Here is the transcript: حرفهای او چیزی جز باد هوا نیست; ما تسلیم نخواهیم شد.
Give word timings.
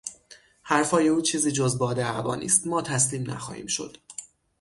حرفهای 0.61 1.07
او 1.07 1.21
چیزی 1.21 1.51
جز 1.51 1.77
باد 1.77 1.99
هوا 1.99 2.35
نیست; 2.35 2.67
ما 2.67 2.81
تسلیم 2.81 3.31
نخواهیم 3.31 3.67
شد. 3.67 3.97